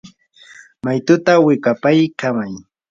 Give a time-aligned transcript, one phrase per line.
[0.83, 2.53] maytutaa wikapaykamay.